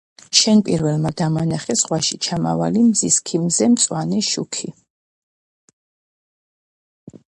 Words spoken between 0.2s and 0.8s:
მან